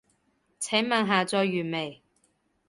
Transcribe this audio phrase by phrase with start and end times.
[0.59, 2.01] 請問下載完未？